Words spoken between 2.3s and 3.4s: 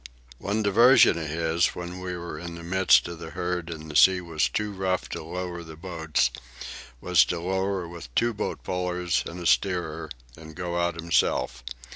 in the midst of the